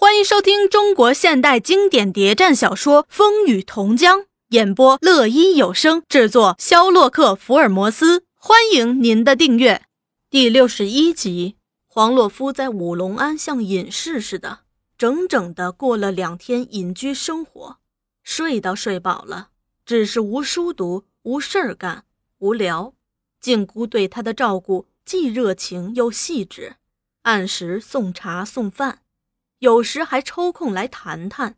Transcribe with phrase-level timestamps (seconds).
[0.00, 8.24] 欢迎收听中国现代经典谍战小说《风雨同江》，演播：乐一有声，制作：肖洛克·福尔摩斯。
[8.34, 9.82] 欢迎您的订阅。
[10.30, 14.60] 第六十一集，黄洛夫在五龙庵像隐士似的，
[14.96, 17.76] 整整的过了两天隐居生活，
[18.22, 19.48] 睡倒睡饱了，
[19.84, 22.04] 只是无书读，无事儿干，
[22.38, 22.94] 无聊。
[23.38, 26.76] 静姑对他的照顾既热情又细致，
[27.24, 28.99] 按时送茶送饭。
[29.60, 31.56] 有时还抽空来谈谈，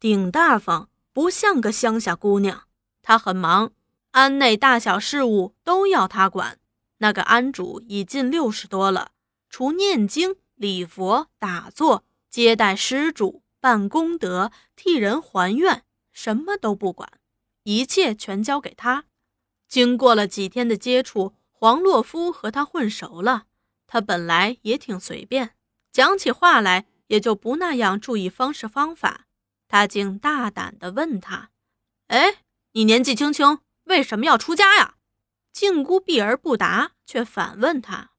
[0.00, 2.64] 顶大方，不像个乡下姑娘。
[3.02, 3.72] 她很忙，
[4.12, 6.58] 庵内大小事务都要她管。
[6.98, 9.10] 那个庵主已近六十多了，
[9.50, 17.06] 除念经、礼佛、打坐、接待施主、办功德、替人还愿，什么都不管，
[17.64, 19.04] 一切全交给他。
[19.68, 23.44] 经过了几天的接触，黄洛夫和他混熟了。
[23.86, 25.50] 他本来也挺随便，
[25.92, 26.86] 讲起话来。
[27.12, 29.26] 也就不那样注意方式方法，
[29.68, 31.50] 他竟大胆地问他
[32.08, 32.38] ：“哎，
[32.72, 34.94] 你年纪轻轻，为什么要出家呀？”
[35.52, 38.12] 静姑避而不答，却反问他：“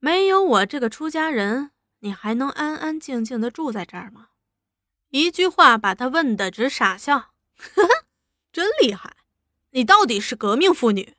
[0.00, 1.70] 没有我这个出家人，
[2.00, 4.28] 你还能安安静静地住在这儿吗？”
[5.08, 7.88] 一句话把他问得直傻笑，呵呵，
[8.52, 9.16] 真厉害！
[9.70, 11.14] 你到底是革命妇女？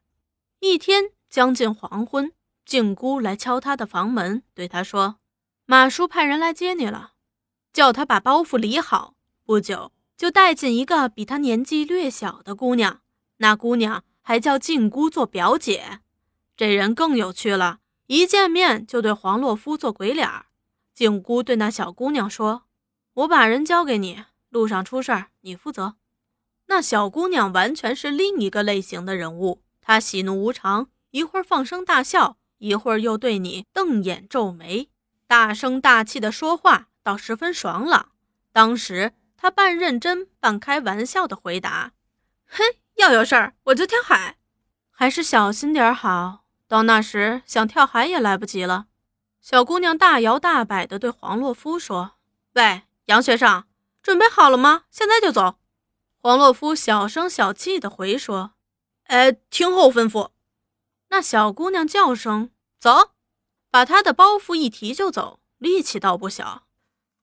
[0.60, 2.32] 一天将近黄昏，
[2.64, 5.18] 静姑来敲他的房门，对他说。
[5.70, 7.12] 马叔派人来接你了，
[7.74, 9.16] 叫他把包袱理好。
[9.44, 13.02] 不久就带进一个比他年纪略小的姑娘，
[13.40, 16.00] 那姑娘还叫静姑做表姐。
[16.56, 20.30] 这人更有趣了，一见面就对黄洛夫做鬼脸。
[20.94, 22.64] 静姑对那小姑娘说
[23.16, 25.96] ：“我把人交给你，路上出事儿你负责。”
[26.68, 34.88] 那小姑娘完全是另一个类型的人物，她喜怒无常，一会儿放声大笑，一会儿又对你瞪眼皱眉。
[35.28, 38.14] 大声大气的说话倒十分爽朗。
[38.52, 41.92] 当时他半认真半开玩笑的回答
[42.48, 44.38] ：“嘿，要有事儿我就跳海，
[44.90, 46.46] 还是小心点好。
[46.68, 48.88] 到那时想跳海也来不及了。”
[49.40, 52.14] 小姑娘大摇大摆地对黄洛夫说
[52.56, 53.64] ：“喂，杨学生，
[54.02, 54.84] 准备好了吗？
[54.90, 55.60] 现在就走。”
[56.20, 58.54] 黄洛夫小声小气地回说
[59.08, 60.32] ：“哎，听候吩咐。”
[61.10, 62.50] 那小姑娘叫声
[62.80, 63.12] ：“走。”
[63.78, 66.64] 把他的包袱一提就走，力气倒不小。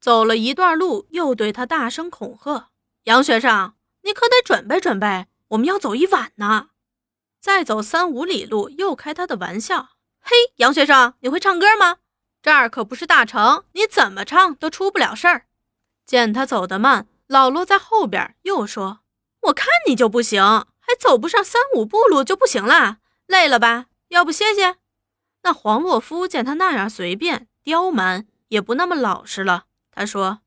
[0.00, 2.68] 走了一段路，又对他大声恐吓
[3.10, 6.68] ：“杨学生，你可得准备准备，我们要走一晚呢。”
[7.42, 9.88] 再走三五里路，又开他的玩笑
[10.22, 11.96] ：“嘿，杨学生，你会唱歌吗？
[12.40, 15.46] 这儿可不是大城，你怎么唱都出不了事儿。”
[16.06, 19.00] 见他走得慢，老罗在后边又说
[19.48, 20.40] ：“我看你就不行，
[20.78, 23.86] 还走不上三五步路就不行了，累了吧？
[24.10, 24.76] 要不歇歇？”
[25.44, 29.66] 那黄洛夫见他那样随便刁蛮，也不那么老实了。
[29.92, 30.40] 他说：“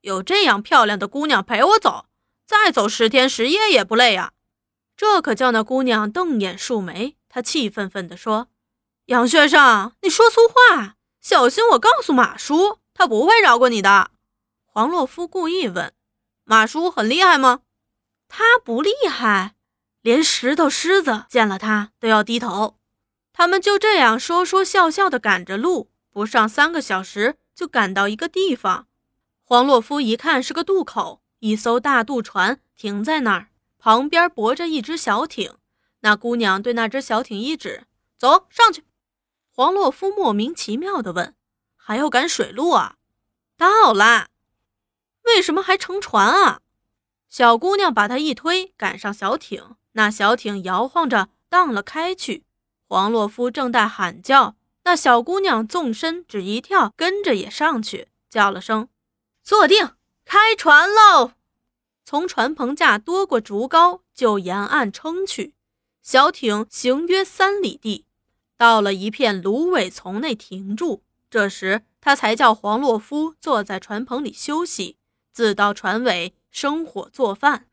[0.00, 2.06] 有这样漂亮的姑娘陪我走，
[2.46, 4.32] 再走十天十夜也不累啊。”
[4.96, 7.16] 这可叫那姑娘瞪眼竖眉。
[7.28, 8.46] 他气愤愤地说
[9.06, 14.12] ：“杨学生，你说粗话，小心我告诉马叔，他不会饶过你的。”
[14.64, 15.92] 黄洛夫故意问
[16.44, 17.62] ：“马叔很厉害吗？”
[18.28, 19.56] 他不厉害，
[20.00, 22.76] 连石头狮子见了他都要低头。
[23.36, 28.86] 他们就这样说说笑笑的赶着路，不上三个小时就赶到一个地方。
[29.42, 35.56] 黄洛夫一看是个渡口，一艘大渡船停在那儿，旁边泊着一只小艇。
[36.00, 37.82] 那姑娘对那只小艇一指
[38.16, 38.84] ：“走上去。”
[39.50, 41.34] 黄洛夫莫名其妙地问
[41.74, 42.94] ：“还要赶水路啊
[43.58, 44.28] ？”“到啦。
[45.26, 46.60] ”“为什么还乘船啊？”
[47.28, 49.74] 小姑娘把他一推，赶上小艇。
[49.92, 52.44] 那小艇摇晃着荡了开去。
[52.94, 58.88] 黄洛夫正在喊叫，那小姑娘纵身只一跳，跟着也上去，叫了声
[59.42, 59.90] ：“坐定，
[60.24, 61.32] 开船喽！”
[62.06, 65.56] 从船棚架多过竹篙，就沿岸撑去。
[66.04, 68.04] 小艇行约三里地，
[68.56, 71.02] 到了一片芦苇丛内停住。
[71.28, 74.98] 这时，他才叫黄洛夫坐在船棚里休息，
[75.32, 77.66] 自到船尾生火做饭。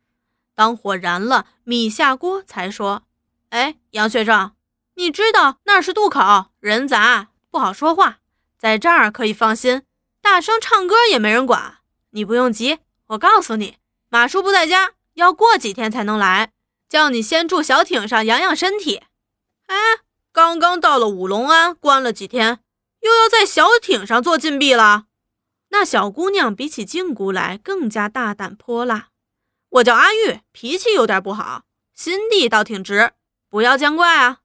[0.55, 3.03] 当火燃了，米下锅，才说
[3.49, 4.53] ：“哎，杨学生。”
[4.95, 8.19] 你知道那是渡口，人杂，不好说话。
[8.57, 9.83] 在这儿可以放心，
[10.21, 11.79] 大声唱歌也没人管。
[12.11, 13.77] 你不用急，我告诉你，
[14.09, 16.51] 马叔不在家，要过几天才能来。
[16.89, 19.01] 叫你先住小艇上养养身体。
[19.67, 19.77] 哎，
[20.33, 22.59] 刚刚到了五龙庵，关了几天，
[22.99, 25.05] 又要在小艇上做禁闭了。
[25.69, 29.07] 那小姑娘比起静姑来更加大胆泼辣。
[29.69, 31.63] 我叫阿玉，脾气有点不好，
[31.95, 33.13] 心地倒挺直，
[33.49, 34.40] 不要见怪啊。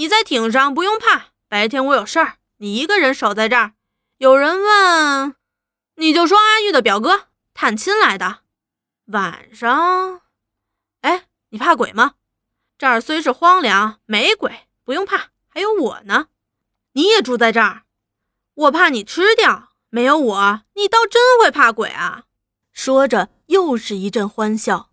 [0.00, 3.74] 你在艇上不用怕，白天我有事儿，你一个人守在这儿。
[4.16, 5.34] 有人问
[5.96, 8.38] 你就说阿玉的表哥探亲来的，
[9.08, 10.22] 晚上，
[11.02, 12.14] 哎，你怕鬼吗？
[12.78, 16.28] 这儿虽是荒凉，没鬼，不用怕，还有我呢。
[16.92, 17.82] 你也住在这儿，
[18.54, 22.24] 我怕你吃掉，没有我，你倒真会怕鬼啊！
[22.72, 24.92] 说着，又是一阵欢笑。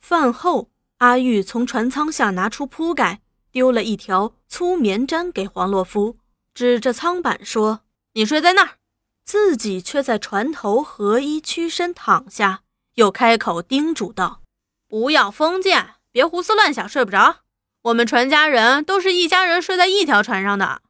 [0.00, 3.20] 饭后，阿玉从船舱下拿出铺盖，
[3.58, 6.16] 丢了一条粗棉毡给黄洛夫，
[6.54, 7.80] 指着舱板说
[8.14, 8.76] ：“你睡在那儿。”
[9.26, 12.62] 自己却在船头合衣屈身躺下，
[12.94, 14.42] 又开口叮嘱道
[14.86, 17.38] ：“不要封建，别胡思乱想，睡不着。
[17.82, 20.82] 我们船家人都是一家人，睡在一条船上的。”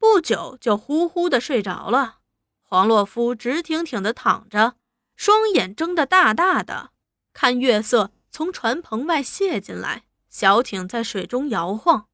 [0.00, 2.20] 不久就呼呼的睡着了。
[2.62, 4.76] 黄洛夫直挺挺的躺着，
[5.14, 6.92] 双眼睁得大大的，
[7.34, 12.08] 看月色从船棚外泻进来，小艇在水中摇晃，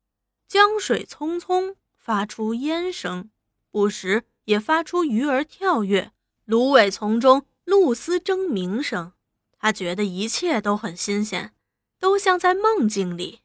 [0.46, 3.30] 江水匆匆，发出烟声，
[3.70, 4.24] 不时。
[4.44, 6.12] 也发出鱼儿跳跃、
[6.44, 9.14] 芦苇丛中露丝争鸣声。
[9.58, 11.54] 他觉得一切都很新鲜，
[11.98, 13.40] 都像在梦境里。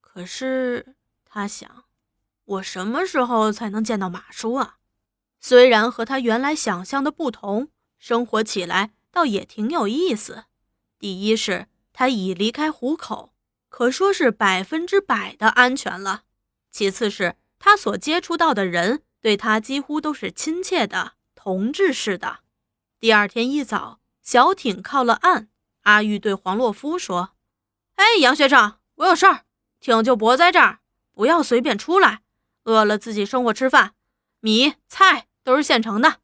[0.00, 0.96] 可是
[1.26, 1.84] 他想，
[2.46, 4.78] 我什么时候才能见到马叔啊？
[5.38, 7.68] 虽然和他原来想象的不同，
[7.98, 10.44] 生活起来倒也挺有意思。
[10.98, 13.34] 第一是，他已离开虎口，
[13.70, 16.24] 可说是百分之百的安全了；
[16.70, 19.02] 其次是他所接触到的人。
[19.22, 22.38] 对他几乎都是亲切的同志似的。
[22.98, 25.48] 第二天一早，小艇靠了岸，
[25.82, 27.32] 阿玉对黄洛夫说
[27.96, 29.44] ：“哎，杨学长，我有事儿，
[29.78, 30.78] 艇就泊在这儿，
[31.12, 32.22] 不要随便出来。
[32.64, 33.92] 饿了自己生火吃饭，
[34.40, 36.20] 米菜都是现成的。”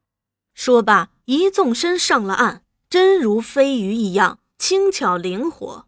[0.55, 5.87] 说罢，一纵身上了岸，真如飞鱼一样轻巧灵活。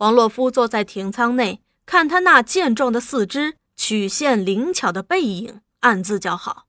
[0.00, 5.60] 黄洛夫坐在艇舱内，看他那健壮的四肢，曲线灵巧的背影。
[5.80, 6.66] 暗自叫好。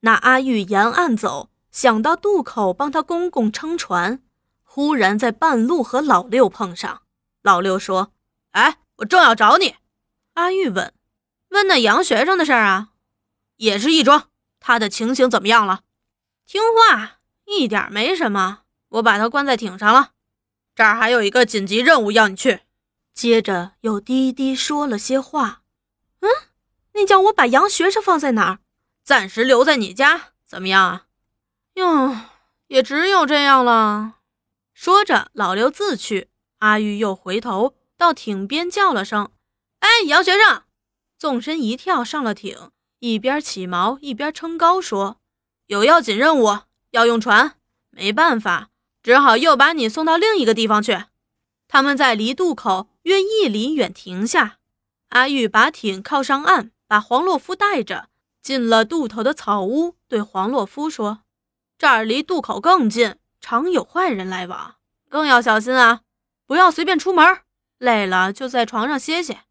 [0.00, 4.22] 那阿玉沿岸走，想到渡口帮他公公撑船，
[4.62, 7.02] 忽然在半路和老六碰上。
[7.42, 8.12] 老六说
[8.52, 9.74] ：“哎，我正要找你。”
[10.32, 10.94] 阿玉问
[11.50, 12.92] ：“问那杨学生的事儿啊？
[13.56, 14.28] 也是一桩，
[14.58, 15.82] 他的情形怎么样了？
[16.46, 18.60] 听话，一点没什么。
[18.88, 20.12] 我把他关在艇上了。
[20.74, 22.60] 这儿还有一个紧急任务要你去。”
[23.12, 25.62] 接着又低低说了些话。
[26.20, 26.28] 嗯。
[26.94, 28.58] 你叫我把杨学生放在哪儿？
[29.02, 31.06] 暂时留在你家，怎么样啊？
[31.74, 32.16] 哟，
[32.66, 34.16] 也只有这样了。
[34.74, 36.28] 说着，老刘自去。
[36.58, 39.30] 阿玉又回头到艇边叫了声
[39.80, 40.64] ：“哎，杨学生！”
[41.16, 45.20] 纵身一跳上了艇，一边起锚一边撑高说
[45.68, 46.58] ：“有要紧任务
[46.90, 47.56] 要用船，
[47.88, 48.68] 没办法，
[49.02, 51.04] 只好又把你送到另一个地方去。”
[51.66, 54.58] 他们在离渡口约一里远停下，
[55.10, 56.72] 阿玉把艇靠上岸。
[56.90, 58.08] 把黄洛夫带着
[58.42, 61.20] 进了渡头的草屋，对黄洛夫说
[61.78, 64.74] ：“这儿离渡口更近，常有坏人来往，
[65.08, 66.00] 更要小心啊！
[66.46, 67.24] 不要随便出门，
[67.78, 69.42] 累了就在床上歇歇。”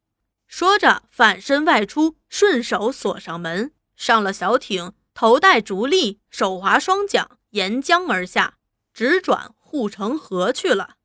[0.48, 8.56] 说着，反身外出，顺手锁上门，上了小艇，头戴竹笠，手划双桨，沿江而下，
[8.94, 10.96] 直转护城河去了。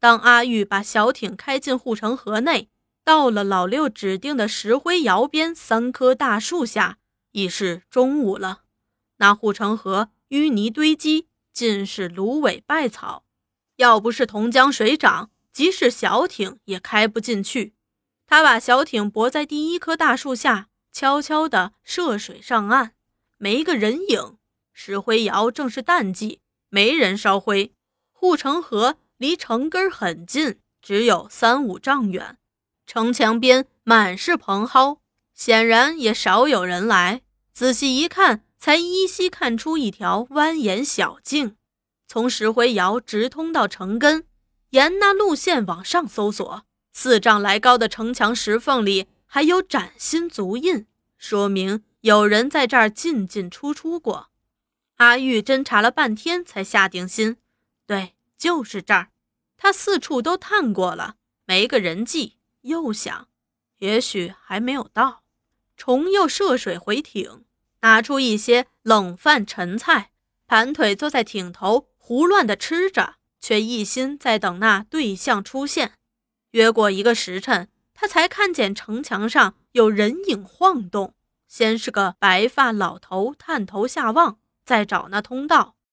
[0.00, 2.68] 当阿玉把小艇开进护城河内。
[3.04, 6.98] 到了老六指定的石灰窑边三棵大树下，
[7.32, 8.64] 已是中午了。
[9.16, 13.24] 那护城河淤泥堆积，尽是芦苇败草，
[13.76, 17.72] 要不是同江水涨，即使小艇也开不进去。
[18.26, 22.92] 他把小艇泊在第一棵大树下，悄悄地涉水上岸，
[23.38, 24.36] 没个人影。
[24.74, 27.72] 石灰窑正是淡季，没人烧灰。
[28.12, 32.38] 护城河离城根很近，只有三五丈远。
[32.86, 34.98] 城墙边满是蓬蒿，
[35.34, 37.20] 显然也少有人来。
[37.52, 41.56] 仔细一看，才依稀看出一条蜿蜒小径，
[42.06, 44.24] 从石灰窑直通到城根。
[44.70, 54.28] 沿那路线往上搜索，四丈来高的城墙石缝里还有崭新足印，说明有人在这儿进进出出过。
[54.96, 57.36] 阿玉侦查了半天，才下定心，
[57.86, 59.10] 对，就是这儿。
[59.56, 62.36] 他四处都探过了，没个人迹。
[62.62, 63.28] 又想，
[63.78, 65.22] 也许还没有到，
[65.76, 67.44] 重又涉水回艇，
[67.80, 70.10] 拿出一些冷饭陈菜，
[70.46, 75.92] 盘腿坐在艇头胡乱地吃着，却一心在等那对象出现。
[76.50, 81.14] 约过一个时辰，他才看见城墙上有人影晃动，
[81.46, 85.76] 先是个白发老头探头下望，再找那通道，